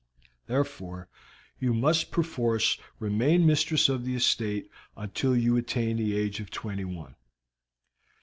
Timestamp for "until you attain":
4.97-5.97